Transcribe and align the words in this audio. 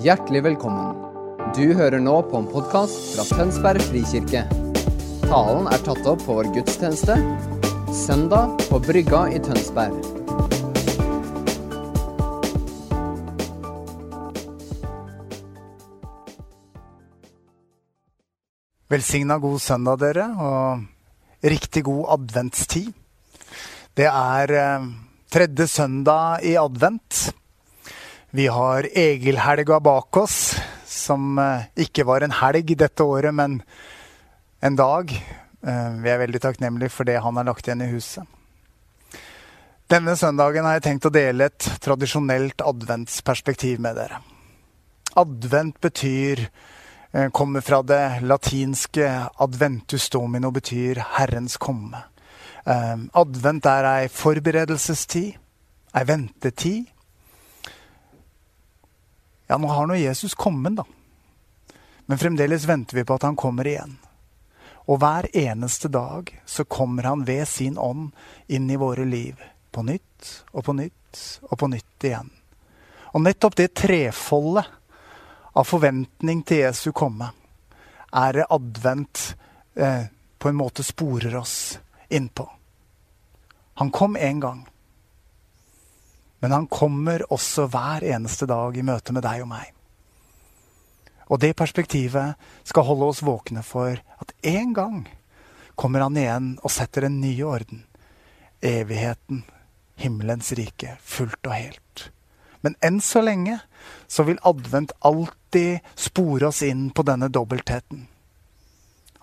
Hjertelig 0.00 0.40
velkommen. 0.46 0.94
Du 1.52 1.74
hører 1.76 2.00
nå 2.00 2.14
på 2.24 2.38
en 2.38 2.46
podkast 2.48 2.94
fra 3.12 3.24
Tønsberg 3.36 3.82
frikirke. 3.84 4.46
Talen 5.26 5.66
er 5.68 5.82
tatt 5.84 6.06
opp 6.08 6.22
på 6.24 6.36
vår 6.38 6.46
gudstjeneste 6.54 7.18
søndag 7.92 8.54
på 8.70 8.78
Brygga 8.80 9.26
i 9.28 9.40
Tønsberg. 9.44 9.98
Velsigna 18.88 19.36
god 19.44 19.60
søndag, 19.60 20.00
dere, 20.00 20.30
og 20.40 21.44
riktig 21.44 21.84
god 21.90 22.14
adventstid. 22.16 22.88
Det 24.00 24.08
er 24.08 24.54
eh, 24.62 24.88
tredje 25.28 25.68
søndag 25.68 26.48
i 26.48 26.56
advent. 26.56 27.20
Vi 28.32 28.46
har 28.46 28.86
Egilhelga 28.98 29.80
bak 29.80 30.16
oss, 30.16 30.56
som 30.86 31.38
eh, 31.38 31.64
ikke 31.82 32.04
var 32.06 32.22
en 32.22 32.34
helg 32.38 32.76
dette 32.78 33.02
året, 33.02 33.34
men 33.34 33.56
en 34.62 34.76
dag. 34.78 35.10
Eh, 35.66 35.88
vi 35.98 36.12
er 36.12 36.20
veldig 36.20 36.40
takknemlige 36.44 36.94
for 36.94 37.08
det 37.08 37.16
han 37.24 37.40
har 37.40 37.48
lagt 37.48 37.66
igjen 37.66 37.82
i 37.82 37.88
huset. 37.90 38.22
Denne 39.90 40.14
søndagen 40.14 40.62
har 40.62 40.76
jeg 40.78 40.84
tenkt 40.84 41.08
å 41.10 41.12
dele 41.16 41.48
et 41.50 41.66
tradisjonelt 41.82 42.62
adventsperspektiv 42.62 43.82
med 43.82 43.98
dere. 43.98 44.20
Advent 45.18 45.80
betyr 45.82 46.44
eh, 46.46 47.26
kommer 47.34 47.66
fra 47.66 47.82
det 47.82 48.22
latinske 48.22 49.10
'adventus 49.42 50.06
domino', 50.06 50.54
betyr 50.54 51.02
'Herrens 51.02 51.58
komme'. 51.58 52.06
Advent 52.62 53.66
er 53.66 53.86
ei 53.88 54.08
forberedelsestid, 54.08 55.34
ei 55.96 56.06
ventetid. 56.06 56.86
Ja, 59.50 59.58
nå 59.58 59.66
har 59.66 59.86
nå 59.86 59.96
Jesus 59.98 60.34
kommet, 60.34 60.76
da. 60.76 60.84
Men 62.06 62.18
fremdeles 62.18 62.64
venter 62.64 62.96
vi 62.96 63.02
på 63.04 63.16
at 63.18 63.24
han 63.26 63.36
kommer 63.36 63.66
igjen. 63.66 63.96
Og 64.86 65.00
hver 65.02 65.26
eneste 65.34 65.88
dag 65.90 66.30
så 66.46 66.62
kommer 66.70 67.08
han 67.10 67.24
ved 67.26 67.48
sin 67.50 67.74
ånd 67.78 68.12
inn 68.46 68.70
i 68.70 68.78
våre 68.78 69.02
liv. 69.04 69.42
På 69.74 69.82
nytt 69.82 70.28
og 70.52 70.64
på 70.68 70.76
nytt 70.78 71.22
og 71.48 71.58
på 71.58 71.66
nytt 71.66 72.06
igjen. 72.06 72.30
Og 73.10 73.24
nettopp 73.26 73.58
det 73.58 73.72
trefoldet 73.74 74.70
av 75.58 75.66
forventning 75.66 76.46
til 76.46 76.62
Jesu 76.68 76.92
komme 76.94 77.32
er 78.22 78.38
det 78.38 78.48
advent 78.54 79.24
eh, 79.74 80.06
på 80.38 80.48
en 80.48 80.60
måte 80.62 80.86
sporer 80.86 81.34
oss 81.42 81.80
innpå. 82.06 82.46
Han 83.82 83.90
kom 83.90 84.14
en 84.14 84.40
gang. 84.46 84.62
Men 86.40 86.54
han 86.56 86.66
kommer 86.72 87.24
også 87.32 87.66
hver 87.70 88.04
eneste 88.14 88.48
dag 88.48 88.76
i 88.76 88.84
møte 88.86 89.12
med 89.12 89.24
deg 89.26 89.44
og 89.44 89.50
meg. 89.52 89.72
Og 91.30 91.38
det 91.42 91.54
perspektivet 91.58 92.40
skal 92.66 92.86
holde 92.88 93.10
oss 93.12 93.22
våkne 93.22 93.62
for 93.62 93.94
at 93.94 94.32
en 94.42 94.72
gang 94.74 95.02
kommer 95.78 96.02
han 96.04 96.18
igjen 96.18 96.54
og 96.64 96.72
setter 96.74 97.06
en 97.06 97.20
ny 97.22 97.34
orden. 97.46 97.84
Evigheten, 98.60 99.44
himmelens 100.00 100.50
rike, 100.58 100.96
fullt 101.00 101.46
og 101.46 101.54
helt. 101.54 102.10
Men 102.60 102.76
enn 102.84 102.98
så 103.04 103.22
lenge 103.24 103.60
så 104.10 104.26
vil 104.28 104.40
advent 104.44 104.92
alltid 105.06 105.86
spore 105.96 106.50
oss 106.50 106.60
inn 106.66 106.90
på 106.92 107.04
denne 107.08 107.30
dobbeltheten. 107.32 108.04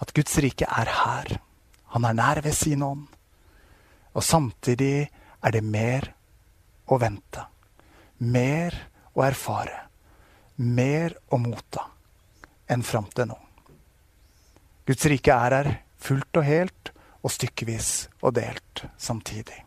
At 0.01 0.13
Guds 0.17 0.37
rike 0.41 0.65
er 0.69 0.89
her. 1.03 1.37
Han 1.93 2.05
er 2.05 2.17
nær 2.17 2.41
ved 2.45 2.55
sin 2.57 2.85
ånd. 2.85 3.05
Og 4.17 4.25
samtidig 4.25 5.09
er 5.43 5.53
det 5.53 5.63
mer 5.65 6.13
å 6.87 6.99
vente. 7.01 7.43
Mer 8.23 8.75
å 9.13 9.23
erfare. 9.25 9.83
Mer 10.57 11.15
å 11.29 11.39
motta 11.41 11.83
enn 12.67 12.83
fram 12.83 13.07
til 13.13 13.29
nå. 13.29 13.37
Guds 14.87 15.05
rike 15.11 15.35
er 15.35 15.55
her 15.57 15.69
fullt 16.01 16.39
og 16.39 16.47
helt 16.47 16.91
og 17.23 17.33
stykkevis 17.33 17.91
og 18.21 18.37
delt 18.37 18.85
samtidig. 19.01 19.63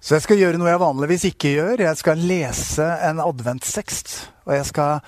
Så 0.00 0.16
jeg 0.16 0.24
skal 0.24 0.40
gjøre 0.40 0.58
noe 0.60 0.70
jeg 0.70 0.80
vanligvis 0.80 1.26
ikke 1.28 1.52
gjør. 1.52 1.82
Jeg 1.84 2.00
skal 2.00 2.22
lese 2.24 2.86
en 3.04 3.20
adventstekst. 3.20 4.14
Og 4.48 4.54
jeg 4.56 4.68
skal 4.70 5.02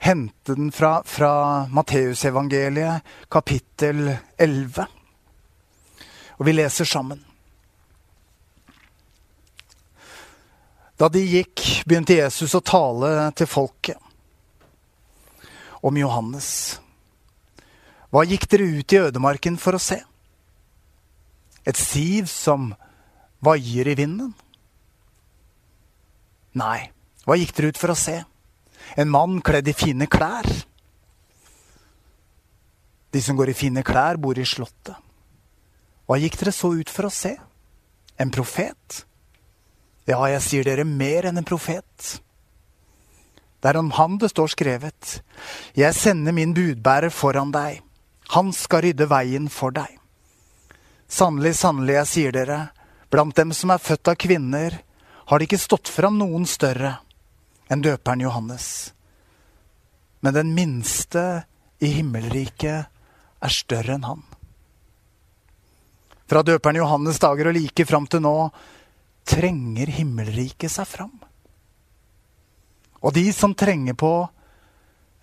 hente 0.00 0.56
den 0.56 0.70
fra, 0.72 1.02
fra 1.04 1.32
Matteusevangeliet, 1.74 3.04
kapittel 3.28 4.06
11. 4.40 4.86
Og 6.38 6.48
vi 6.48 6.56
leser 6.56 6.88
sammen. 6.88 7.20
Da 10.98 11.06
de 11.06 11.20
gikk, 11.22 11.62
begynte 11.86 12.16
Jesus 12.16 12.56
å 12.58 12.64
tale 12.64 13.30
til 13.38 13.46
folket 13.46 14.02
om 15.86 15.94
Johannes. 15.94 16.48
Hva 18.10 18.24
gikk 18.26 18.48
dere 18.50 18.66
ut 18.80 18.94
i 18.96 18.98
ødemarken 19.04 19.60
for 19.62 19.78
å 19.78 19.82
se? 19.82 20.00
Et 21.62 21.78
siv 21.78 22.26
som 22.32 22.72
vaier 23.44 23.86
i 23.92 23.94
vinden? 23.94 24.32
Nei, 26.58 26.90
hva 27.22 27.38
gikk 27.38 27.54
dere 27.54 27.70
ut 27.70 27.78
for 27.78 27.94
å 27.94 27.98
se? 27.98 28.18
En 28.98 29.12
mann 29.12 29.38
kledd 29.44 29.70
i 29.70 29.76
fine 29.76 30.08
klær? 30.10 30.48
De 33.14 33.22
som 33.22 33.38
går 33.38 33.52
i 33.52 33.56
fine 33.56 33.84
klær, 33.86 34.18
bor 34.18 34.34
i 34.34 34.46
slottet. 34.48 34.98
Hva 36.08 36.18
gikk 36.18 36.40
dere 36.40 36.56
så 36.56 36.72
ut 36.74 36.90
for 36.90 37.06
å 37.06 37.12
se? 37.12 37.36
En 38.18 38.34
profet? 38.34 39.04
Ja, 40.08 40.22
jeg 40.32 40.40
sier 40.40 40.64
dere 40.64 40.86
mer 40.88 41.28
enn 41.28 41.36
en 41.36 41.46
profet. 41.46 42.14
Det 43.60 43.68
er 43.68 43.76
om 43.76 43.90
han 43.98 44.16
det 44.22 44.30
står 44.32 44.54
skrevet. 44.54 45.18
Jeg 45.76 45.96
sender 45.96 46.32
min 46.32 46.54
budbærer 46.56 47.12
foran 47.12 47.52
deg. 47.52 47.82
Han 48.32 48.52
skal 48.56 48.86
rydde 48.86 49.08
veien 49.10 49.48
for 49.52 49.74
deg. 49.74 49.98
Sannelig, 51.08 51.54
sannelig, 51.60 51.94
jeg 51.96 52.08
sier 52.12 52.36
dere, 52.36 52.58
blant 53.12 53.36
dem 53.36 53.52
som 53.56 53.72
er 53.72 53.80
født 53.80 54.12
av 54.12 54.16
kvinner, 54.20 54.78
har 55.28 55.38
det 55.38 55.48
ikke 55.48 55.60
stått 55.60 55.90
fram 55.92 56.16
noen 56.20 56.44
større 56.48 56.98
enn 57.68 57.84
døperen 57.84 58.24
Johannes. 58.24 58.94
Men 60.24 60.36
den 60.36 60.54
minste 60.56 61.24
i 61.84 61.92
himmelriket 61.98 62.88
er 63.44 63.52
større 63.52 63.96
enn 63.96 64.08
han. 64.08 64.24
Fra 66.28 66.42
døperen 66.44 66.80
Johannes' 66.80 67.20
dager 67.20 67.48
og 67.48 67.56
like 67.56 67.84
fram 67.88 68.08
til 68.08 68.24
nå 68.24 68.34
trenger 69.28 69.90
himmelriket 69.92 70.72
seg 70.72 70.88
fram. 70.88 71.14
Og 73.04 73.14
de 73.14 73.28
som 73.32 73.54
trenger 73.54 73.94
på, 73.94 74.12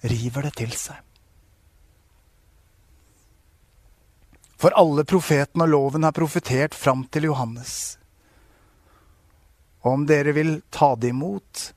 river 0.06 0.48
det 0.48 0.54
til 0.62 0.72
seg. 0.78 1.02
For 4.56 4.74
alle 4.80 5.04
profetene 5.06 5.66
og 5.68 5.74
loven 5.74 6.08
har 6.08 6.16
profetert 6.16 6.78
fram 6.78 7.04
til 7.12 7.28
Johannes. 7.28 7.98
Og 9.84 9.92
om 9.92 10.06
dere 10.10 10.34
vil 10.34 10.60
ta 10.74 10.96
det 10.98 11.12
imot 11.14 11.72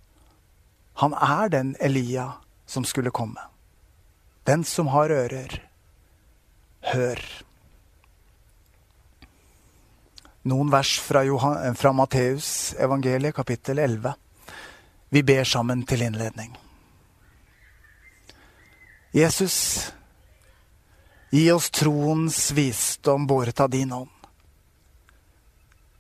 Han 1.03 1.13
er 1.15 1.51
den 1.53 1.75
Elia 1.81 2.33
som 2.67 2.85
skulle 2.85 3.13
komme. 3.15 3.41
Den 4.49 4.65
som 4.65 4.89
har 4.91 5.13
ører, 5.15 5.53
hør. 6.81 7.21
Noen 10.49 10.71
vers 10.73 10.95
fra, 11.01 11.25
Johan, 11.27 11.75
fra 11.77 11.93
Matteus 11.93 12.75
evangeliet, 12.81 13.35
kapittel 13.37 13.79
11. 13.79 14.15
Vi 15.13 15.23
ber 15.23 15.45
sammen 15.45 15.83
til 15.85 16.07
innledning. 16.07 16.55
Jesus, 19.13 19.59
gi 21.33 21.45
oss 21.53 21.69
troens 21.75 22.41
visdom 22.57 23.27
båret 23.29 23.61
av 23.61 23.73
din 23.73 23.93
ånd. 23.93 24.15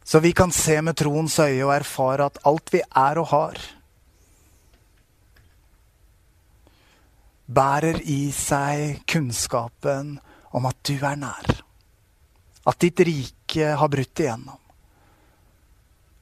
Så 0.05 0.23
vi 0.25 0.33
kan 0.33 0.53
se 0.55 0.79
med 0.81 0.97
troens 0.97 1.37
øye 1.45 1.65
og 1.67 1.75
erfare 1.75 2.31
at 2.31 2.41
alt 2.49 2.73
vi 2.73 2.81
er 2.81 3.21
og 3.21 3.29
har, 3.35 3.59
bærer 7.49 8.01
i 8.05 8.31
seg 8.33 9.03
kunnskapen 9.09 10.17
om 10.57 10.69
at 10.69 10.81
du 10.89 10.95
er 10.97 11.21
nær. 11.21 11.59
At 12.69 12.81
ditt 12.81 13.01
rike 13.05 13.38
har 13.57 13.89
brutt 13.89 14.21
igjennom. 14.21 14.59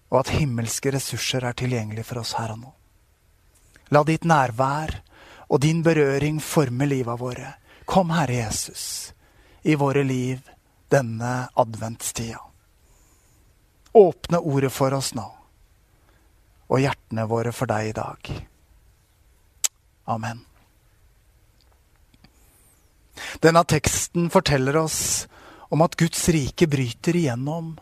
Og 0.09 0.21
at 0.21 0.33
himmelske 0.37 0.93
ressurser 0.95 1.45
er 1.45 1.57
tilgjengelig 1.59 2.07
for 2.07 2.23
oss 2.23 2.37
her 2.39 2.55
og 2.55 2.63
nå. 2.63 2.73
La 3.91 4.03
ditt 4.07 4.25
nærvær 4.27 5.01
og 5.49 5.61
din 5.63 5.83
berøring 5.83 6.41
forme 6.43 6.87
livet 6.87 7.21
våre. 7.21 7.55
Kom, 7.87 8.11
Herre 8.11 8.35
Jesus, 8.35 9.13
i 9.63 9.75
våre 9.75 10.03
liv 10.03 10.43
denne 10.91 11.49
adventstida. 11.55 12.41
Åpne 13.93 14.39
ordet 14.39 14.73
for 14.73 14.95
oss 14.95 15.15
nå, 15.17 15.25
og 16.69 16.83
hjertene 16.83 17.25
våre 17.31 17.53
for 17.55 17.71
deg 17.71 17.91
i 17.91 17.95
dag. 17.97 18.33
Amen. 20.13 20.43
Denne 23.41 23.63
teksten 23.65 24.29
forteller 24.31 24.77
oss 24.83 25.01
om 25.73 25.85
at 25.85 25.97
Guds 25.99 26.29
rike 26.35 26.69
bryter 26.71 27.19
igjennom 27.19 27.75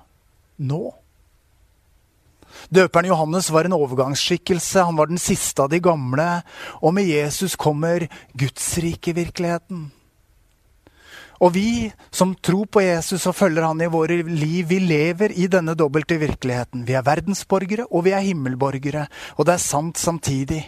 nå. 0.56 0.84
Døperen 2.70 3.10
Johannes 3.10 3.50
var 3.50 3.66
en 3.66 3.76
overgangsskikkelse. 3.76 4.86
Han 4.86 4.96
var 4.96 5.10
den 5.10 5.20
siste 5.20 5.64
av 5.64 5.72
de 5.72 5.80
gamle. 5.82 6.28
Og 6.80 6.94
med 6.96 7.08
Jesus 7.08 7.56
kommer 7.60 8.06
Guds 8.38 8.68
rike 8.82 9.14
virkeligheten. 9.16 9.88
Og 11.42 11.50
vi 11.56 11.90
som 12.14 12.32
tror 12.38 12.68
på 12.70 12.84
Jesus 12.84 13.26
og 13.26 13.34
følger 13.36 13.66
han 13.66 13.82
i 13.82 13.90
våre 13.90 14.20
liv, 14.22 14.68
vi 14.70 14.78
lever 14.80 15.34
i 15.34 15.48
denne 15.50 15.74
dobbelte 15.76 16.16
virkeligheten. 16.22 16.86
Vi 16.86 16.94
er 16.94 17.04
verdensborgere, 17.04 17.88
og 17.90 18.06
vi 18.06 18.14
er 18.14 18.24
himmelborgere. 18.24 19.08
Og 19.36 19.48
det 19.48 19.56
er 19.56 19.66
sant 19.66 20.00
samtidig. 20.00 20.62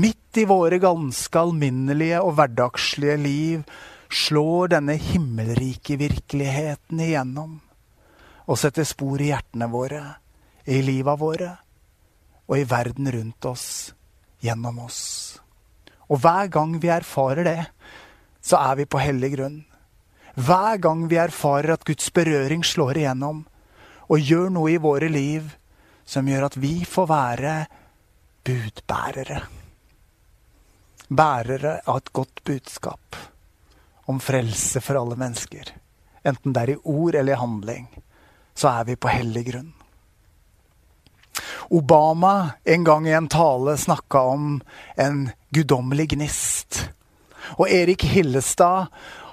Midt 0.00 0.40
i 0.40 0.46
våre 0.48 0.80
ganske 0.82 1.38
alminnelige 1.38 2.22
og 2.24 2.36
hverdagslige 2.38 3.16
liv 3.20 3.62
slår 4.10 4.68
denne 4.68 4.96
himmelrike 4.98 5.96
virkeligheten 5.96 7.00
igjennom 7.00 7.58
og 8.50 8.58
setter 8.58 8.86
spor 8.88 9.20
i 9.22 9.30
hjertene 9.30 9.68
våre, 9.70 10.02
i 10.66 10.80
liva 10.82 11.14
våre 11.18 11.52
og 12.50 12.58
i 12.58 12.66
verden 12.66 13.06
rundt 13.14 13.46
oss, 13.46 13.66
gjennom 14.42 14.80
oss. 14.82 15.02
Og 16.10 16.18
hver 16.18 16.50
gang 16.50 16.74
vi 16.82 16.90
erfarer 16.90 17.46
det, 17.46 17.60
så 18.42 18.58
er 18.58 18.80
vi 18.80 18.88
på 18.90 18.98
hellig 18.98 19.30
grunn. 19.36 19.60
Hver 20.34 20.80
gang 20.82 21.06
vi 21.10 21.20
erfarer 21.22 21.76
at 21.76 21.86
Guds 21.86 22.10
berøring 22.14 22.64
slår 22.66 22.98
igjennom 22.98 23.44
og 24.10 24.18
gjør 24.18 24.50
noe 24.50 24.74
i 24.74 24.82
våre 24.82 25.10
liv 25.12 25.46
som 26.02 26.26
gjør 26.26 26.48
at 26.48 26.58
vi 26.58 26.80
får 26.88 27.06
være 27.06 27.56
budbærere. 28.46 29.42
Bærere 31.10 31.80
av 31.86 32.00
et 32.00 32.12
godt 32.14 32.42
budskap 32.46 33.29
om 34.10 34.20
frelse 34.22 34.82
for 34.84 34.98
alle 35.00 35.16
mennesker. 35.18 35.72
Enten 36.26 36.54
det 36.54 36.62
er 36.62 36.72
i 36.74 36.80
ord 36.84 37.14
eller 37.14 37.36
i 37.36 37.40
handling, 37.40 37.86
så 38.54 38.74
er 38.80 38.90
vi 38.90 38.98
på 39.00 39.12
hellig 39.12 39.46
grunn. 39.52 39.70
Obama 41.70 42.50
en 42.64 42.84
gang 42.84 43.06
i 43.08 43.14
en 43.14 43.28
tale 43.30 43.76
snakka 43.78 44.20
om 44.34 44.60
en 44.96 45.30
guddommelig 45.54 46.08
gnist. 46.14 46.80
Og 47.56 47.70
Erik 47.70 48.02
Hillestad 48.04 48.90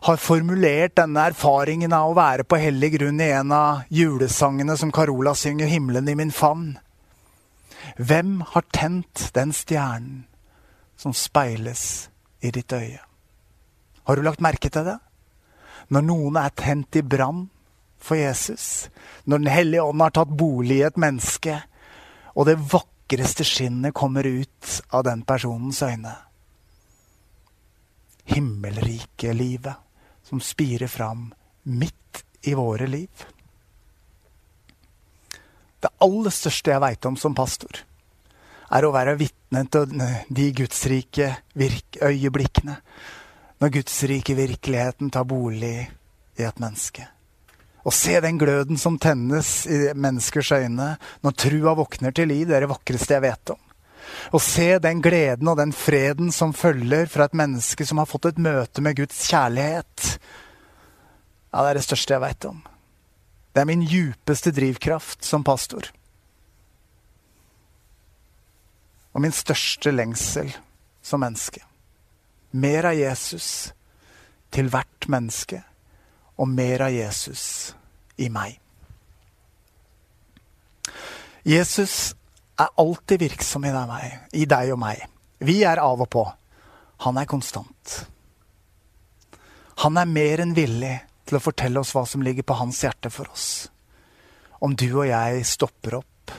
har 0.08 0.22
formulert 0.22 0.96
denne 0.96 1.26
erfaringen 1.32 1.94
av 1.94 2.12
å 2.12 2.18
være 2.18 2.46
på 2.46 2.60
hellig 2.62 2.94
grunn 3.00 3.22
i 3.22 3.32
en 3.36 3.52
av 3.52 3.88
julesangene 3.90 4.78
som 4.78 4.92
Carola 4.94 5.34
synger 5.36 5.68
'Himmelen 5.68 6.10
i 6.10 6.16
min 6.16 6.32
favn'. 6.32 6.78
Hvem 7.98 8.42
har 8.48 8.64
tent 8.74 9.32
den 9.34 9.54
stjernen 9.54 10.26
som 10.98 11.14
speiles 11.14 12.10
i 12.42 12.52
ditt 12.52 12.74
øye? 12.74 13.00
Har 14.08 14.16
du 14.16 14.24
lagt 14.24 14.40
merke 14.40 14.70
til 14.72 14.86
det? 14.88 14.96
Når 15.92 16.04
noen 16.08 16.38
er 16.40 16.54
tent 16.56 16.96
i 16.96 17.04
brann 17.04 17.50
for 18.00 18.16
Jesus, 18.16 18.88
når 19.26 19.44
Den 19.44 19.52
hellige 19.52 19.84
ånd 19.84 20.02
har 20.02 20.14
tatt 20.16 20.32
bolig 20.32 20.78
i 20.80 20.86
et 20.88 21.00
menneske, 21.00 21.58
og 22.36 22.48
det 22.48 22.56
vakreste 22.72 23.44
skinnet 23.44 23.96
kommer 23.98 24.24
ut 24.24 24.78
av 24.96 25.04
den 25.04 25.26
personens 25.28 25.82
øyne. 25.84 26.14
Himmelrike 28.32 29.34
livet 29.36 29.76
som 30.24 30.40
spirer 30.40 30.88
fram 30.88 31.28
midt 31.64 32.24
i 32.48 32.56
våre 32.56 32.88
liv. 32.88 33.28
Det 35.84 35.92
aller 36.00 36.32
største 36.32 36.72
jeg 36.72 36.84
veit 36.84 37.12
om 37.12 37.20
som 37.20 37.36
pastor, 37.36 37.84
er 38.72 38.88
å 38.88 38.96
være 38.96 39.20
vitne 39.20 39.68
til 39.72 40.00
de 40.32 40.50
gudsrike 40.56 41.30
øyeblikkene. 41.56 42.80
Når 43.58 43.70
Guds 43.74 44.04
rike 44.10 44.36
virkeligheten 44.38 45.10
tar 45.10 45.26
bolig 45.26 45.90
i 46.38 46.44
et 46.46 46.60
menneske. 46.62 47.08
Og 47.88 47.94
se 47.96 48.18
den 48.22 48.38
gløden 48.38 48.78
som 48.78 48.98
tennes 49.00 49.64
i 49.72 49.78
menneskers 49.96 50.52
øyne 50.52 50.90
når 51.24 51.38
trua 51.40 51.74
våkner 51.78 52.12
til 52.12 52.30
liv, 52.30 52.46
det 52.50 52.58
er 52.58 52.66
det 52.66 52.74
vakreste 52.74 53.16
jeg 53.16 53.24
vet 53.24 53.54
om. 53.56 53.62
Og 54.36 54.42
se 54.44 54.68
den 54.84 55.02
gleden 55.04 55.48
og 55.48 55.58
den 55.60 55.74
freden 55.76 56.32
som 56.36 56.54
følger 56.56 57.08
fra 57.12 57.28
et 57.28 57.38
menneske 57.38 57.86
som 57.88 58.02
har 58.02 58.10
fått 58.10 58.30
et 58.30 58.42
møte 58.44 58.84
med 58.84 58.98
Guds 59.00 59.24
kjærlighet. 59.32 60.18
Ja, 61.52 61.64
det 61.64 61.70
er 61.70 61.80
det 61.80 61.86
største 61.88 62.16
jeg 62.16 62.24
veit 62.24 62.50
om. 62.50 62.60
Det 63.56 63.64
er 63.64 63.70
min 63.70 63.86
djupeste 63.88 64.54
drivkraft 64.54 65.26
som 65.26 65.46
pastor. 65.48 65.88
Og 69.16 69.24
min 69.24 69.34
største 69.34 69.96
lengsel 69.96 70.52
som 71.02 71.24
menneske. 71.24 71.67
Mer 72.52 72.92
av 72.92 72.96
Jesus 72.96 73.74
til 74.54 74.70
hvert 74.72 75.10
menneske, 75.12 75.60
og 76.38 76.48
mer 76.48 76.86
av 76.88 76.94
Jesus 76.94 77.74
i 78.22 78.30
meg. 78.32 78.60
Jesus 81.48 82.14
er 82.60 82.74
alltid 82.82 83.22
virksom 83.22 83.66
i 83.68 83.74
deg, 83.74 84.06
i 84.34 84.46
deg 84.50 84.74
og 84.76 84.82
meg. 84.82 85.04
Vi 85.40 85.62
er 85.68 85.82
av 85.82 86.02
og 86.04 86.10
på. 86.12 86.24
Han 87.06 87.20
er 87.22 87.30
konstant. 87.30 87.98
Han 89.84 90.00
er 90.02 90.10
mer 90.10 90.42
enn 90.42 90.56
villig 90.58 90.96
til 91.28 91.38
å 91.38 91.44
fortelle 91.44 91.82
oss 91.84 91.94
hva 91.94 92.06
som 92.10 92.24
ligger 92.26 92.48
på 92.48 92.58
hans 92.58 92.80
hjerte 92.84 93.12
for 93.14 93.30
oss. 93.30 93.68
Om 94.64 94.74
du 94.74 94.88
og 94.90 95.06
jeg 95.06 95.46
stopper 95.46 96.00
opp, 96.00 96.34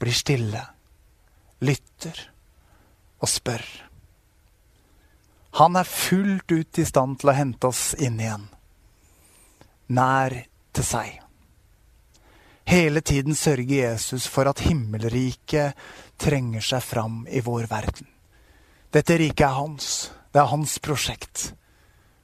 blir 0.00 0.16
stille, 0.16 0.64
lytter 1.62 2.24
og 3.20 3.30
spør. 3.30 3.64
Han 5.58 5.76
er 5.76 5.88
fullt 5.88 6.52
ut 6.52 6.78
i 6.78 6.84
stand 6.86 7.18
til 7.20 7.32
å 7.32 7.36
hente 7.36 7.70
oss 7.70 7.90
inn 7.98 8.20
igjen, 8.20 8.46
nær 9.90 10.36
til 10.72 10.86
seg. 10.86 11.16
Hele 12.70 13.02
tiden 13.02 13.34
sørger 13.34 13.82
Jesus 13.82 14.28
for 14.30 14.46
at 14.46 14.62
himmelriket 14.62 15.74
trenger 16.22 16.62
seg 16.62 16.84
fram 16.86 17.24
i 17.26 17.42
vår 17.42 17.66
verden. 17.66 18.06
Dette 18.94 19.16
riket 19.18 19.46
er 19.48 19.56
hans. 19.56 20.10
Det 20.30 20.38
er 20.38 20.52
hans 20.52 20.76
prosjekt. 20.78 21.50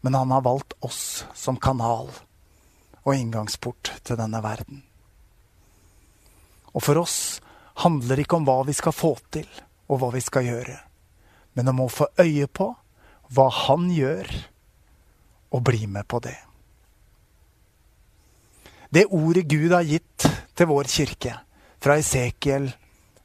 Men 0.07 0.15
han 0.15 0.31
har 0.31 0.45
valgt 0.47 0.77
oss 0.87 1.25
som 1.35 1.59
kanal 1.59 2.13
og 3.03 3.15
inngangsport 3.15 3.91
til 4.07 4.19
denne 4.19 4.39
verden. 4.43 4.85
Og 6.75 6.83
for 6.85 7.03
oss 7.03 7.41
handler 7.83 8.15
det 8.15 8.27
ikke 8.27 8.39
om 8.39 8.47
hva 8.47 8.61
vi 8.67 8.75
skal 8.77 8.95
få 8.95 9.17
til, 9.35 9.47
og 9.91 9.99
hva 9.99 10.11
vi 10.15 10.23
skal 10.23 10.47
gjøre, 10.47 10.77
men 11.55 11.71
om 11.71 11.85
å 11.85 11.91
få 11.91 12.09
øye 12.23 12.47
på 12.47 12.69
hva 13.35 13.49
han 13.67 13.89
gjør, 13.91 14.29
og 15.55 15.63
bli 15.65 15.87
med 15.87 16.07
på 16.11 16.21
det. 16.25 16.37
Det 18.93 19.07
ordet 19.11 19.47
Gud 19.49 19.73
har 19.75 19.87
gitt 19.87 20.27
til 20.57 20.71
vår 20.71 20.89
kirke, 20.91 21.35
fra 21.83 21.99
Esekiel 22.01 22.71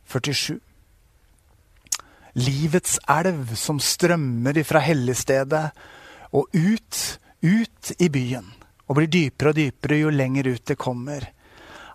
47. 0.10 0.60
Livets 2.40 2.98
elv 3.12 3.56
som 3.60 3.80
strømmer 3.82 4.58
ifra 4.62 4.82
helligstedet 4.84 5.64
og 6.38 6.48
ut, 6.56 7.00
ut 7.44 7.92
i 8.00 8.10
byen, 8.12 8.48
og 8.88 8.98
blir 8.98 9.12
dypere 9.12 9.52
og 9.52 9.58
dypere 9.60 10.02
jo 10.02 10.12
lenger 10.14 10.52
ut 10.54 10.68
det 10.68 10.80
kommer, 10.80 11.26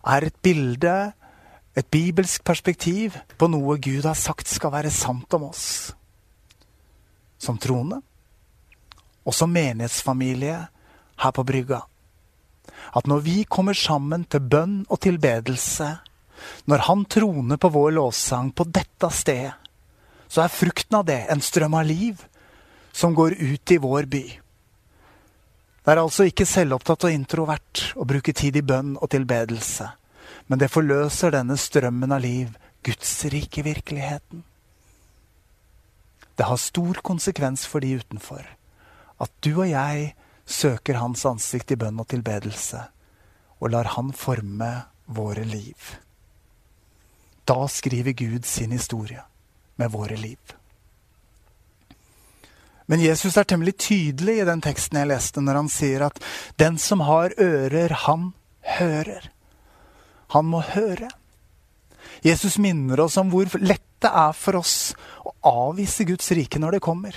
er 0.06 0.26
et 0.26 0.36
bilde, 0.42 0.96
et 1.76 1.88
bibelsk 1.92 2.44
perspektiv, 2.44 3.16
på 3.36 3.48
noe 3.50 3.78
Gud 3.82 4.04
har 4.06 4.16
sagt 4.16 4.48
skal 4.48 4.72
være 4.72 4.92
sant 4.94 5.32
om 5.36 5.48
oss. 5.50 5.92
Som 7.46 7.60
troende, 7.62 8.00
og 9.22 9.34
som 9.34 9.52
menighetsfamilie 9.54 10.56
her 11.22 11.34
på 11.36 11.44
brygga 11.46 11.84
at 12.96 13.06
når 13.06 13.22
vi 13.24 13.36
kommer 13.48 13.76
sammen 13.76 14.24
til 14.30 14.44
bønn 14.44 14.78
og 14.88 15.00
tilbedelse, 15.04 15.88
når 16.68 16.84
Han 16.86 17.04
troner 17.04 17.56
på 17.56 17.70
vår 17.72 17.94
lovsang 17.96 18.52
på 18.54 18.66
dette 18.68 19.10
stedet, 19.10 19.54
så 20.28 20.42
er 20.42 20.52
frukten 20.52 20.98
av 20.98 21.06
det 21.06 21.20
en 21.30 21.40
strøm 21.40 21.74
av 21.78 21.86
liv 21.86 22.24
som 22.92 23.14
går 23.14 23.36
ut 23.38 23.72
i 23.72 23.78
vår 23.78 24.08
by. 24.10 24.24
Det 25.86 25.92
er 25.92 26.02
altså 26.02 26.26
ikke 26.26 26.48
selvopptatt 26.48 27.06
og 27.06 27.14
introvert 27.14 27.82
å 27.94 28.04
bruke 28.04 28.34
tid 28.34 28.58
i 28.58 28.64
bønn 28.66 28.96
og 28.98 29.10
tilbedelse, 29.14 29.86
men 30.50 30.58
det 30.58 30.72
forløser 30.72 31.34
denne 31.34 31.56
strømmen 31.56 32.12
av 32.12 32.24
liv, 32.24 32.50
Guds 32.82 33.12
rike 33.30 33.62
virkeligheten. 33.66 34.42
Det 36.36 36.44
har 36.44 36.60
stor 36.60 37.00
konsekvens 37.02 37.64
for 37.66 37.80
de 37.80 37.96
utenfor 37.96 38.44
at 39.22 39.32
du 39.40 39.54
og 39.54 39.68
jeg 39.70 40.10
søker 40.46 41.00
Hans 41.00 41.24
ansikt 41.28 41.72
i 41.72 41.78
bønn 41.80 42.00
og 42.02 42.10
tilbedelse, 42.12 42.82
og 43.60 43.72
lar 43.72 43.94
Han 43.96 44.12
forme 44.12 44.70
våre 45.06 45.44
liv. 45.48 45.96
Da 47.46 47.66
skriver 47.70 48.12
Gud 48.12 48.44
sin 48.44 48.74
historie 48.74 49.22
med 49.76 49.90
våre 49.90 50.16
liv. 50.16 50.38
Men 52.86 53.00
Jesus 53.02 53.36
er 53.36 53.46
temmelig 53.48 53.78
tydelig 53.82 54.36
i 54.40 54.46
den 54.46 54.60
teksten 54.62 54.98
jeg 55.00 55.10
leste, 55.10 55.42
når 55.42 55.62
han 55.62 55.70
sier 55.70 56.04
at 56.06 56.20
den 56.58 56.78
som 56.78 57.02
har 57.02 57.34
ører, 57.38 57.94
han 58.06 58.30
hører. 58.78 59.30
Han 60.34 60.46
må 60.52 60.60
høre. 60.62 61.08
Jesus 62.22 62.58
minner 62.62 63.00
oss 63.02 63.16
om 63.18 63.32
hvor 63.32 63.50
lett 63.58 63.82
det 64.02 64.10
er 64.12 64.34
for 64.36 64.60
oss 64.60 64.76
avvise 65.46 66.06
Guds 66.08 66.30
rike 66.36 66.60
når 66.62 66.76
det 66.76 66.84
kommer. 66.84 67.16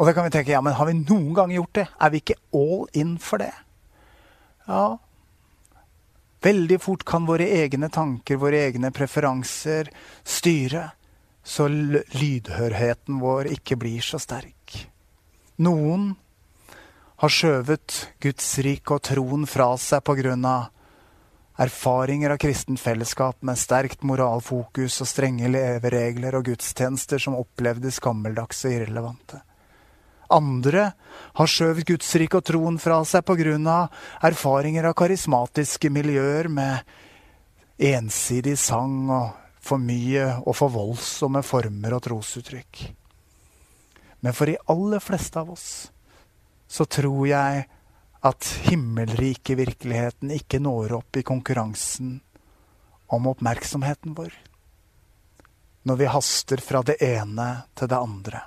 Og 0.00 0.08
da 0.08 0.14
kan 0.16 0.26
vi 0.26 0.32
tenke 0.34 0.54
ja, 0.54 0.62
men 0.64 0.76
har 0.78 0.88
vi 0.88 0.96
noen 1.02 1.32
gang 1.36 1.52
gjort 1.54 1.76
det? 1.76 1.86
Er 2.00 2.12
vi 2.12 2.22
ikke 2.22 2.40
all 2.56 2.86
in 2.96 3.16
for 3.20 3.42
det? 3.42 3.52
Ja, 4.66 4.98
Veldig 6.40 6.78
fort 6.80 7.04
kan 7.04 7.26
våre 7.28 7.44
egne 7.44 7.90
tanker, 7.92 8.38
våre 8.40 8.62
egne 8.64 8.88
preferanser 8.96 9.90
styre, 10.24 10.86
så 11.44 11.66
lydhørheten 11.68 13.20
vår 13.20 13.50
ikke 13.58 13.76
blir 13.80 14.00
så 14.04 14.16
sterk. 14.20 14.86
Noen 15.60 16.14
har 17.20 17.32
skjøvet 17.32 17.96
Guds 18.24 18.48
rike 18.64 18.96
og 18.96 19.04
troen 19.04 19.44
fra 19.48 19.74
seg 19.80 20.00
på 20.04 20.16
grunn 20.16 20.46
av 20.48 20.70
erfaringer 21.60 22.32
av 22.32 22.38
kristent 22.40 22.80
fellesskap 22.80 23.42
med 23.44 23.58
sterkt 23.60 24.04
moralfokus 24.06 25.00
og 25.04 25.08
strenge 25.08 25.50
leveregler 25.52 26.38
og 26.38 26.46
gudstjenester 26.48 27.20
som 27.20 27.36
opplevdes 27.36 28.00
gammeldagse 28.00 28.70
og 28.70 28.76
irrelevante. 28.78 29.42
Andre 30.30 30.92
har 31.36 31.50
skjøvet 31.50 31.88
gudsrik 31.88 32.36
og 32.38 32.46
troen 32.46 32.78
fra 32.78 33.00
seg 33.04 33.26
pga. 33.26 33.88
erfaringer 34.22 34.86
av 34.86 34.94
karismatiske 34.94 35.90
miljøer 35.90 36.48
med 36.48 36.78
ensidig 37.76 38.56
sang 38.58 39.10
og 39.10 39.30
for 39.60 39.78
mye 39.78 40.40
og 40.46 40.56
for 40.56 40.72
voldsomme 40.72 41.42
former 41.42 41.92
og 41.92 42.02
trosuttrykk. 42.06 42.86
Men 44.20 44.32
for 44.32 44.46
de 44.46 44.56
aller 44.68 45.00
fleste 45.00 45.40
av 45.40 45.50
oss 45.50 45.90
så 46.70 46.86
tror 46.86 47.26
jeg 47.26 47.66
at 48.26 48.52
himmelrike 48.68 49.56
virkeligheten 49.56 50.32
ikke 50.34 50.60
når 50.60 50.98
opp 51.00 51.16
i 51.16 51.24
konkurransen 51.26 52.18
om 53.10 53.28
oppmerksomheten 53.30 54.14
vår 54.18 54.34
når 55.82 55.96
vi 55.96 56.06
haster 56.06 56.56
fra 56.56 56.82
det 56.82 56.98
ene 57.02 57.48
til 57.74 57.88
det 57.88 57.96
andre. 57.96 58.40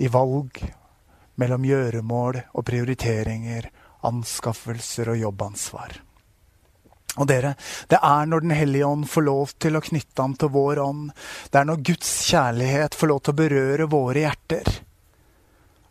I 0.00 0.08
valg 0.08 0.62
mellom 1.40 1.66
gjøremål 1.66 2.38
og 2.56 2.64
prioriteringer, 2.66 3.68
anskaffelser 4.08 5.12
og 5.12 5.20
jobbansvar. 5.20 5.98
Og 7.20 7.28
dere, 7.28 7.52
det 7.92 7.98
er 8.00 8.26
når 8.26 8.40
Den 8.40 8.54
hellige 8.56 8.86
ånd 8.88 9.04
får 9.08 9.22
lov 9.22 9.50
til 9.60 9.76
å 9.76 9.84
knytte 9.84 10.24
an 10.24 10.34
til 10.40 10.48
vår 10.48 10.80
ånd, 10.80 11.10
det 11.52 11.60
er 11.60 11.68
når 11.68 11.84
Guds 11.84 12.12
kjærlighet 12.30 12.96
får 12.96 13.10
lov 13.10 13.20
til 13.20 13.34
å 13.34 13.40
berøre 13.42 13.88
våre 13.92 14.24
hjerter, 14.24 14.70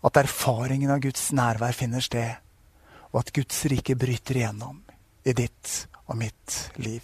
at 0.02 0.18
erfaringen 0.18 0.92
av 0.94 1.02
Guds 1.04 1.30
nærvær 1.36 1.76
finner 1.78 2.04
sted, 2.04 2.38
og 3.12 3.22
at 3.22 3.34
Guds 3.36 3.66
rike 3.70 3.96
bryter 4.00 4.40
igjennom 4.40 4.82
i 5.28 5.36
ditt 5.38 5.74
og 6.08 6.18
mitt 6.18 6.58
liv. 6.82 7.04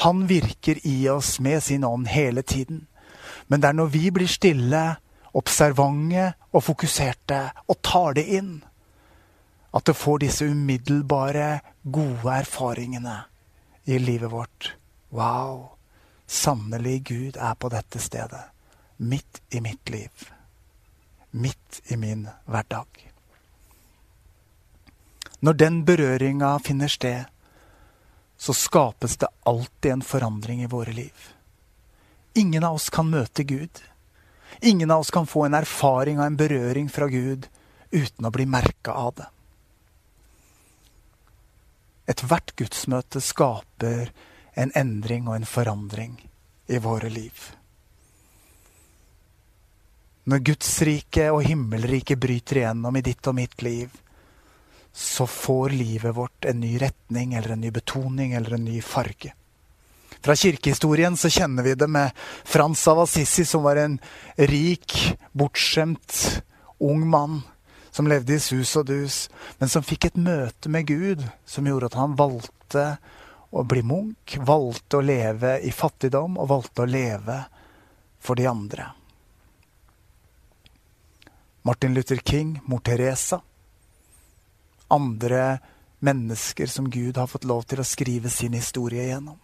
Han 0.00 0.24
virker 0.26 0.80
i 0.88 1.08
oss 1.12 1.38
med 1.40 1.62
sin 1.62 1.84
ånd 1.84 2.08
hele 2.08 2.42
tiden, 2.42 2.86
men 3.46 3.60
det 3.60 3.68
er 3.68 3.76
når 3.76 3.90
vi 3.92 4.10
blir 4.14 4.30
stille 4.30 4.84
observante 5.36 6.30
og 6.50 6.64
fokuserte 6.64 7.40
og 7.68 7.82
tar 7.84 8.16
det 8.16 8.24
inn. 8.38 8.54
At 9.76 9.86
det 9.86 9.94
får 9.94 10.24
disse 10.24 10.48
umiddelbare, 10.50 11.60
gode 11.84 12.32
erfaringene 12.40 13.20
i 13.86 13.98
livet 13.98 14.32
vårt. 14.32 14.72
Wow! 15.12 15.76
Sannelig, 16.26 17.04
Gud 17.04 17.36
er 17.36 17.54
på 17.54 17.68
dette 17.70 17.98
stedet. 18.02 18.42
Midt 18.96 19.42
i 19.50 19.60
mitt 19.60 19.90
liv. 19.90 20.10
Midt 21.30 21.80
i 21.86 21.96
min 21.96 22.28
hverdag. 22.44 22.86
Når 25.40 25.52
den 25.52 25.84
berøringa 25.84 26.58
finner 26.64 26.88
sted, 26.88 27.24
så 28.36 28.54
skapes 28.56 29.16
det 29.16 29.28
alltid 29.48 29.92
en 29.92 30.02
forandring 30.02 30.62
i 30.62 30.70
våre 30.70 30.92
liv. 30.92 31.30
Ingen 32.34 32.64
av 32.64 32.74
oss 32.78 32.90
kan 32.90 33.10
møte 33.10 33.44
Gud 33.44 33.80
Ingen 34.60 34.90
av 34.90 35.00
oss 35.00 35.10
kan 35.10 35.26
få 35.26 35.44
en 35.44 35.54
erfaring 35.54 36.18
av 36.18 36.26
en 36.26 36.36
berøring 36.36 36.88
fra 36.88 37.06
Gud 37.06 37.46
uten 37.90 38.26
å 38.26 38.30
bli 38.30 38.46
merka 38.46 38.92
av 38.92 39.14
det. 39.16 39.28
Ethvert 42.10 42.52
gudsmøte 42.58 43.22
skaper 43.22 44.10
en 44.58 44.72
endring 44.74 45.28
og 45.28 45.38
en 45.38 45.46
forandring 45.46 46.18
i 46.66 46.78
våre 46.82 47.08
liv. 47.08 47.54
Når 50.28 50.42
Guds 50.44 50.70
rike 50.84 51.30
og 51.32 51.44
himmelriket 51.46 52.20
bryter 52.20 52.60
igjennom 52.60 52.96
i 52.96 53.04
ditt 53.04 53.26
og 53.30 53.38
mitt 53.38 53.62
liv, 53.64 53.88
så 54.92 55.26
får 55.26 55.72
livet 55.72 56.16
vårt 56.16 56.44
en 56.50 56.60
ny 56.60 56.74
retning 56.82 57.34
eller 57.34 57.54
en 57.54 57.62
ny 57.64 57.70
betoning 57.72 58.34
eller 58.36 58.58
en 58.58 58.66
ny 58.66 58.80
farge. 58.84 59.32
Fra 60.20 60.36
kirkehistorien 60.36 61.16
så 61.16 61.30
kjenner 61.32 61.64
vi 61.64 61.74
det 61.78 61.88
med 61.88 62.12
Frans 62.44 62.82
av 62.90 63.00
Assisi, 63.06 63.46
som 63.48 63.64
var 63.64 63.80
en 63.80 63.96
rik, 64.36 65.16
bortskjemt 65.32 66.42
ung 66.84 67.06
mann 67.08 67.40
som 67.90 68.08
levde 68.08 68.36
i 68.36 68.42
sus 68.42 68.74
og 68.76 68.86
dus, 68.90 69.24
men 69.58 69.72
som 69.72 69.84
fikk 69.86 70.10
et 70.10 70.20
møte 70.20 70.68
med 70.68 70.86
Gud 70.90 71.24
som 71.48 71.66
gjorde 71.66 71.90
at 71.90 71.98
han 71.98 72.18
valgte 72.18 72.86
å 73.50 73.64
bli 73.66 73.82
munk, 73.82 74.36
valgte 74.46 75.00
å 75.00 75.04
leve 75.04 75.56
i 75.64 75.72
fattigdom 75.74 76.36
og 76.38 76.52
valgte 76.52 76.84
å 76.84 76.90
leve 76.90 77.40
for 78.20 78.38
de 78.38 78.46
andre. 78.50 78.92
Martin 81.62 81.94
Luther 81.94 82.22
King, 82.24 82.56
mor 82.64 82.80
Teresa. 82.80 83.40
Andre 84.88 85.58
mennesker 86.00 86.66
som 86.66 86.88
Gud 86.90 87.16
har 87.16 87.28
fått 87.28 87.44
lov 87.44 87.66
til 87.68 87.82
å 87.82 87.86
skrive 87.86 88.32
sin 88.32 88.56
historie 88.56 89.10
gjennom 89.10 89.38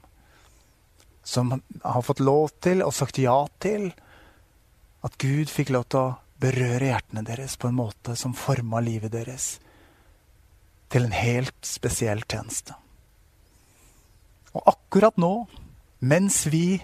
som 1.27 1.63
har 1.83 2.03
fått 2.03 2.21
lov 2.23 2.53
til 2.63 2.85
og 2.87 2.95
sagt 2.95 3.19
ja 3.19 3.35
til 3.59 3.89
at 5.07 5.17
Gud 5.19 5.51
fikk 5.51 5.73
lov 5.75 5.89
til 5.91 6.05
å 6.05 6.15
berøre 6.39 6.93
hjertene 6.93 7.25
deres 7.27 7.57
på 7.59 7.67
en 7.67 7.79
måte 7.81 8.15
som 8.19 8.37
forma 8.37 8.79
livet 8.85 9.11
deres 9.11 9.57
til 10.93 11.09
en 11.09 11.17
helt 11.17 11.67
spesiell 11.67 12.23
tjeneste. 12.31 12.77
Og 14.55 14.71
akkurat 14.71 15.19
nå, 15.19 15.33
mens 15.99 16.45
vi 16.47 16.79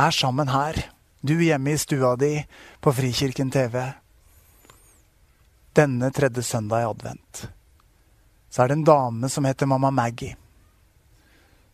er 0.00 0.16
sammen 0.16 0.48
her, 0.48 0.80
du 1.24 1.38
hjemme 1.40 1.72
i 1.72 1.78
stua 1.80 2.14
di 2.20 2.36
på 2.80 2.92
Frikirken 2.92 3.50
TV, 3.50 3.80
denne 5.72 6.12
tredje 6.12 6.42
søndag 6.44 6.84
i 6.84 6.88
advent, 6.92 7.46
så 8.52 8.62
er 8.62 8.68
det 8.68 8.78
en 8.78 8.88
dame 8.88 9.28
som 9.32 9.48
heter 9.48 9.66
mamma 9.66 9.90
Maggie 9.90 10.36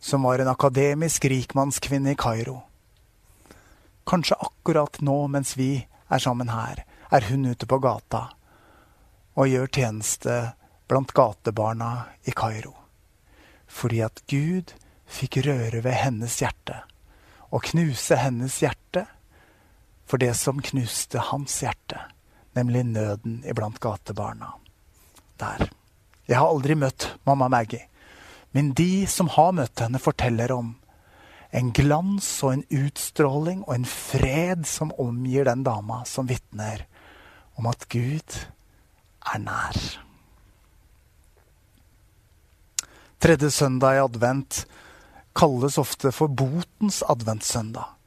som 0.01 0.23
var 0.23 0.39
en 0.39 0.47
akademisk 0.47 1.25
rikmannskvinne 1.25 2.11
i 2.11 2.15
Kairo. 2.17 2.61
Kanskje 4.03 4.35
akkurat 4.39 5.01
nå 5.01 5.27
mens 5.27 5.53
vi 5.57 5.75
er 6.09 6.19
sammen 6.19 6.49
her, 6.49 6.81
er 7.11 7.27
hun 7.29 7.45
ute 7.45 7.67
på 7.69 7.77
gata 7.77 8.23
og 9.37 9.47
gjør 9.47 9.69
tjeneste 9.69 10.37
blant 10.89 11.13
gatebarna 11.13 11.91
i 12.25 12.33
Kairo. 12.33 12.73
Fordi 13.67 14.01
at 14.01 14.23
Gud 14.31 14.73
fikk 15.05 15.43
røre 15.45 15.83
ved 15.85 15.93
hennes 16.01 16.39
hjerte 16.41 16.81
og 17.51 17.67
knuse 17.69 18.17
hennes 18.17 18.57
hjerte 18.63 19.05
for 20.11 20.19
det 20.19 20.33
som 20.35 20.59
knuste 20.59 21.21
hans 21.31 21.61
hjerte, 21.63 22.01
nemlig 22.57 22.83
nøden 22.89 23.45
iblant 23.47 23.79
gatebarna. 23.79 24.49
Der. 25.39 25.69
Jeg 26.27 26.35
har 26.35 26.51
aldri 26.51 26.75
møtt 26.75 27.07
mamma 27.23 27.47
Maggie. 27.47 27.87
Men 28.51 28.73
de 28.75 29.07
som 29.07 29.31
har 29.31 29.53
møtt 29.55 29.79
henne, 29.79 30.01
forteller 30.03 30.51
om 30.51 30.73
en 31.55 31.71
glans 31.71 32.27
og 32.43 32.57
en 32.57 32.65
utstråling 32.83 33.63
og 33.63 33.71
en 33.77 33.87
fred 33.87 34.67
som 34.67 34.91
omgir 34.99 35.47
den 35.47 35.63
dama, 35.63 36.01
som 36.03 36.27
vitner 36.27 36.83
om 37.55 37.71
at 37.71 37.87
Gud 37.91 38.35
er 39.31 39.39
nær. 39.39 39.79
Tredje 43.21 43.51
søndag 43.53 43.95
i 43.95 44.03
advent 44.03 44.65
kalles 45.37 45.79
ofte 45.79 46.11
for 46.11 46.27
botens 46.27 46.99
adventssøndag. 47.07 48.00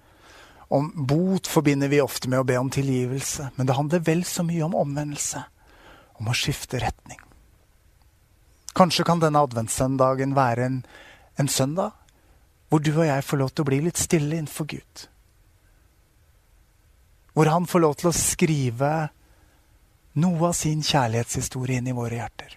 Om 0.68 1.06
bot 1.06 1.46
forbinder 1.46 1.88
vi 1.88 2.00
ofte 2.00 2.28
med 2.28 2.40
å 2.40 2.46
be 2.48 2.56
om 2.58 2.70
tilgivelse, 2.72 3.50
men 3.56 3.66
det 3.68 3.76
handler 3.76 4.04
vel 4.06 4.24
så 4.24 4.44
mye 4.46 4.64
om 4.64 4.76
omvendelse, 4.78 5.42
om 6.20 6.30
å 6.30 6.36
skifte 6.36 6.80
retning. 6.82 7.20
Kanskje 8.74 9.04
kan 9.06 9.20
denne 9.22 9.42
adventssøndagen 9.44 10.34
være 10.34 10.64
en, 10.66 10.80
en 11.38 11.50
søndag 11.50 11.92
hvor 12.68 12.82
du 12.82 12.90
og 12.96 13.06
jeg 13.06 13.22
får 13.22 13.38
lov 13.38 13.52
til 13.52 13.62
å 13.62 13.68
bli 13.68 13.76
litt 13.84 14.00
stille 14.00 14.34
innenfor 14.34 14.66
Gud. 14.66 15.04
Hvor 17.34 17.50
han 17.50 17.68
får 17.70 17.82
lov 17.84 17.94
til 18.00 18.10
å 18.10 18.16
skrive 18.16 18.92
noe 20.18 20.48
av 20.48 20.56
sin 20.58 20.82
kjærlighetshistorie 20.82 21.78
inn 21.78 21.90
i 21.90 21.94
våre 21.94 22.18
hjerter. 22.18 22.56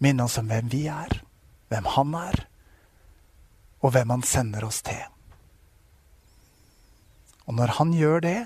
Minne 0.00 0.24
oss 0.24 0.38
om 0.40 0.48
hvem 0.48 0.68
vi 0.72 0.86
er, 0.88 1.20
hvem 1.68 1.88
han 1.96 2.16
er, 2.16 2.44
og 3.84 3.92
hvem 3.92 4.16
han 4.16 4.24
sender 4.24 4.64
oss 4.64 4.80
til. 4.84 5.02
Og 7.50 7.56
når 7.58 7.72
han 7.80 7.90
gjør 7.90 8.20
det, 8.22 8.38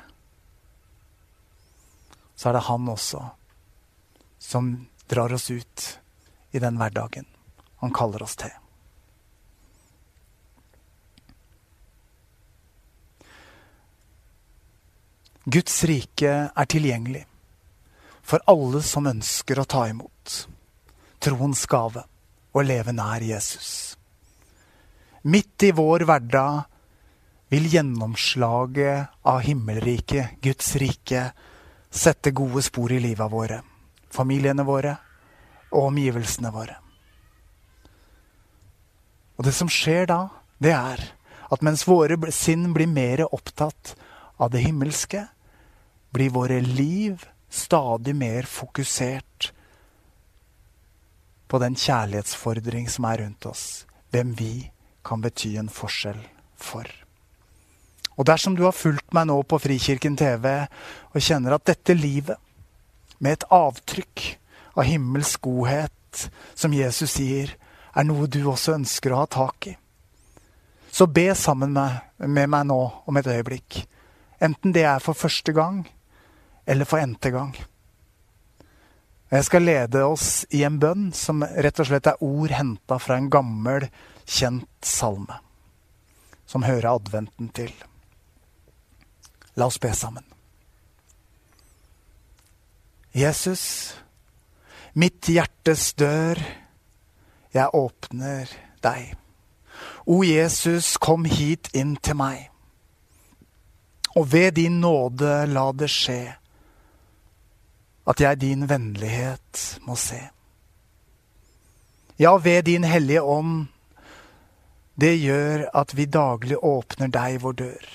så 2.32 2.48
er 2.48 2.56
det 2.56 2.64
han 2.70 2.88
også 2.88 3.20
som 4.40 4.70
drar 5.12 5.34
oss 5.36 5.50
ut 5.52 5.84
i 6.56 6.62
den 6.62 6.80
hverdagen 6.80 7.28
han 7.82 7.92
kaller 7.92 8.24
oss 8.24 8.38
til. 8.40 8.54
Guds 15.44 15.76
rike 15.84 16.32
er 16.48 16.72
tilgjengelig 16.72 17.26
for 18.24 18.40
alle 18.48 18.80
som 18.80 19.12
ønsker 19.12 19.60
å 19.60 19.68
ta 19.68 19.84
imot 19.92 20.38
troens 21.20 21.68
gave 21.68 22.08
og 22.56 22.64
leve 22.64 22.96
nær 22.96 23.20
Jesus. 23.20 23.98
Midt 25.28 25.68
i 25.68 25.74
vår 25.76 26.08
hverdag 26.08 26.70
vil 27.54 27.66
gjennomslaget 27.70 29.06
av 29.22 29.40
himmelriket, 29.40 30.40
Guds 30.42 30.76
rike, 30.76 31.28
sette 31.90 32.32
gode 32.34 32.62
spor 32.66 32.90
i 32.92 32.98
livet 32.98 33.30
våre, 33.30 33.60
familiene 34.10 34.64
våre 34.66 34.96
og 35.70 35.92
omgivelsene 35.92 36.50
våre. 36.50 36.74
Og 39.38 39.46
det 39.46 39.52
som 39.54 39.70
skjer 39.70 40.08
da, 40.10 40.18
det 40.58 40.72
er 40.74 41.04
at 41.54 41.62
mens 41.62 41.86
våre 41.86 42.18
sinn 42.34 42.72
blir 42.74 42.90
mer 42.90 43.22
opptatt 43.28 43.94
av 44.42 44.50
det 44.50 44.64
himmelske, 44.64 45.22
blir 46.10 46.34
våre 46.34 46.58
liv 46.58 47.22
stadig 47.54 48.16
mer 48.18 48.50
fokusert 48.50 49.52
på 51.46 51.62
den 51.62 51.78
kjærlighetsfordring 51.78 52.90
som 52.90 53.06
er 53.12 53.22
rundt 53.22 53.46
oss. 53.46 53.86
Hvem 54.10 54.34
vi 54.42 54.52
kan 55.06 55.22
bety 55.22 55.54
en 55.62 55.70
forskjell 55.70 56.22
for. 56.58 57.03
Og 58.14 58.26
dersom 58.28 58.54
du 58.54 58.64
har 58.66 58.76
fulgt 58.76 59.14
meg 59.16 59.26
nå 59.28 59.40
på 59.48 59.58
Frikirken 59.62 60.16
TV 60.18 60.46
og 60.54 61.22
kjenner 61.22 61.56
at 61.56 61.66
dette 61.66 61.96
livet, 61.98 62.38
med 63.18 63.38
et 63.38 63.46
avtrykk 63.54 64.24
av 64.76 64.86
himmelsk 64.88 65.46
godhet, 65.46 66.28
som 66.54 66.74
Jesus 66.74 67.14
sier, 67.16 67.54
er 67.94 68.06
noe 68.06 68.26
du 68.30 68.42
også 68.50 68.74
ønsker 68.74 69.14
å 69.14 69.22
ha 69.22 69.28
tak 69.30 69.68
i, 69.70 69.74
så 70.94 71.06
be 71.10 71.30
sammen 71.34 71.72
med, 71.74 72.02
med 72.18 72.50
meg 72.50 72.66
nå 72.70 72.80
om 73.06 73.16
et 73.18 73.26
øyeblikk. 73.30 73.80
Enten 74.42 74.74
det 74.74 74.84
er 74.86 75.02
for 75.02 75.18
første 75.18 75.54
gang 75.54 75.80
eller 76.66 76.86
for 76.86 77.02
n-te 77.02 77.32
gang. 77.34 77.54
Jeg 79.34 79.46
skal 79.48 79.66
lede 79.66 80.04
oss 80.06 80.44
i 80.54 80.62
en 80.66 80.76
bønn 80.78 81.08
som 81.16 81.42
rett 81.42 81.80
og 81.82 81.88
slett 81.88 82.06
er 82.06 82.22
ord 82.22 82.54
henta 82.54 83.00
fra 83.02 83.16
en 83.18 83.26
gammel, 83.32 83.88
kjent 84.22 84.86
salme, 84.86 85.40
som 86.46 86.66
hører 86.66 86.92
adventen 86.92 87.50
til. 87.56 87.72
La 89.54 89.66
oss 89.66 89.78
be 89.78 89.92
sammen. 89.94 90.24
Jesus, 93.14 93.94
mitt 94.98 95.28
hjertes 95.30 95.92
dør, 95.94 96.40
jeg 97.54 97.70
åpner 97.78 98.50
deg. 98.82 99.12
O 100.10 100.24
Jesus, 100.26 100.96
kom 100.98 101.22
hit 101.30 101.70
inn 101.78 101.94
til 102.02 102.18
meg. 102.18 102.48
Og 104.18 104.26
ved 104.32 104.56
din 104.58 104.80
nåde 104.82 105.44
la 105.50 105.68
det 105.72 105.90
skje 105.90 106.22
at 108.04 108.20
jeg 108.20 108.40
din 108.42 108.66
vennlighet 108.68 109.62
må 109.86 109.94
se. 109.96 110.18
Ja, 112.18 112.34
ved 112.36 112.66
din 112.66 112.84
hellige 112.84 113.22
ånd, 113.22 113.70
det 115.00 115.14
gjør 115.22 115.64
at 115.74 115.96
vi 115.96 116.04
daglig 116.04 116.58
åpner 116.62 117.08
deg 117.14 117.40
vår 117.42 117.56
dør 117.62 117.86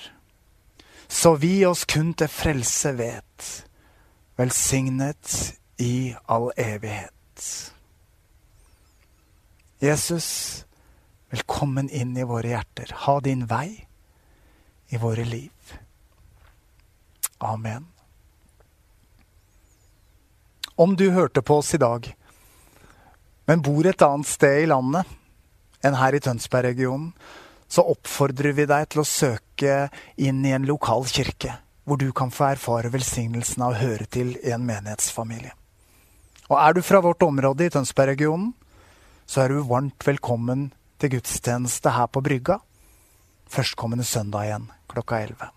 så 1.10 1.34
vi 1.34 1.66
oss 1.66 1.84
kun 1.84 2.12
til 2.14 2.30
frelse 2.30 2.92
vet, 2.94 3.46
velsignet 4.38 5.32
i 5.82 6.14
all 6.30 6.52
evighet. 6.54 7.46
Jesus, 9.82 10.28
velkommen 11.32 11.90
inn 11.90 12.14
i 12.14 12.26
våre 12.28 12.52
hjerter. 12.52 12.94
Ha 13.08 13.16
din 13.26 13.42
vei 13.50 13.88
i 14.94 15.00
våre 15.02 15.24
liv. 15.26 15.74
Amen. 17.42 17.88
Om 20.78 20.94
du 20.96 21.08
hørte 21.10 21.42
på 21.42 21.58
oss 21.58 21.74
i 21.74 21.82
dag, 21.82 22.06
men 23.50 23.66
bor 23.66 23.86
et 23.88 24.06
annet 24.06 24.30
sted 24.30 24.62
i 24.62 24.70
landet 24.70 25.10
enn 25.82 25.98
her 25.98 26.14
i 26.14 26.22
Tønsberg-regionen, 26.22 27.10
så 27.70 27.84
oppfordrer 27.92 28.56
vi 28.56 28.66
deg 28.68 28.88
til 28.90 29.02
å 29.02 29.08
søke 29.08 29.76
inn 30.18 30.42
i 30.44 30.54
en 30.56 30.66
lokal 30.68 31.06
kirke, 31.08 31.54
hvor 31.86 32.00
du 32.00 32.10
kan 32.16 32.32
få 32.34 32.50
erfare 32.52 32.90
velsignelsen 32.92 33.62
av 33.62 33.76
å 33.76 33.80
høre 33.80 34.08
til 34.10 34.34
i 34.42 34.52
en 34.54 34.66
menighetsfamilie. 34.66 35.54
Og 36.50 36.58
er 36.58 36.74
du 36.74 36.82
fra 36.82 36.98
vårt 37.04 37.22
område 37.22 37.68
i 37.68 37.70
Tønsberg-regionen, 37.70 38.50
så 39.30 39.44
er 39.44 39.54
du 39.54 39.62
varmt 39.62 40.02
velkommen 40.02 40.72
til 40.98 41.14
gudstjeneste 41.14 41.94
her 41.94 42.10
på 42.10 42.22
Brygga 42.26 42.58
førstkommende 43.50 44.04
søndag 44.04 44.46
igjen 44.46 44.66
klokka 44.90 45.20
11. 45.20 45.50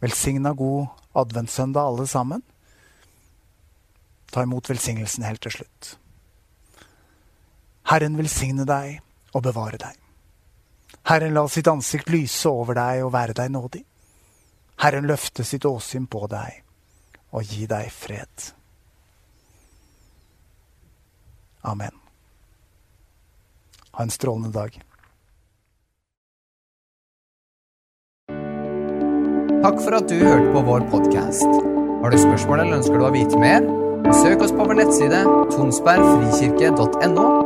Velsigna 0.00 0.52
god 0.52 0.86
adventssøndag, 1.16 1.82
alle 1.82 2.06
sammen. 2.06 2.42
Ta 4.32 4.42
imot 4.42 4.70
velsignelsen 4.70 5.24
helt 5.24 5.42
til 5.42 5.58
slutt. 5.58 5.92
Herren 7.90 8.18
velsigne 8.18 8.66
deg 8.68 9.00
og 9.32 9.46
bevare 9.46 9.78
deg. 9.80 10.05
Herren 11.06 11.34
la 11.34 11.46
sitt 11.48 11.68
ansikt 11.68 12.08
lyse 12.10 12.48
over 12.48 12.74
deg 12.78 13.04
og 13.04 13.12
være 13.14 13.36
deg 13.36 13.52
nådig. 13.52 13.84
Herren 14.82 15.06
løfte 15.08 15.44
sitt 15.44 15.64
åsyn 15.64 16.06
på 16.06 16.26
deg 16.30 16.62
og 17.36 17.44
gi 17.44 17.66
deg 17.70 17.90
fred. 17.92 18.50
Amen. 21.66 21.94
Ha 23.96 24.02
en 24.04 24.12
strålende 24.12 24.52
dag. 24.54 24.76
Takk 29.64 29.80
for 29.82 29.96
at 29.98 30.06
du 30.06 30.20
hørte 30.20 30.52
på 30.52 30.62
vår 30.68 30.84
podkast. 30.92 31.48
Har 32.02 32.12
du 32.12 32.18
spørsmål 32.20 32.60
eller 32.60 32.78
ønsker 32.78 33.00
du 33.00 33.08
å 33.08 33.14
vite 33.14 33.40
mer? 33.40 33.66
Søk 34.14 34.44
oss 34.46 34.54
på 34.54 34.68
vår 34.68 34.78
nettside 34.84 35.24
tonsbergfrikirke.no. 35.56 37.45